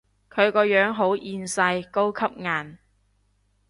[0.31, 2.79] 佢個樣好厭世，高級顏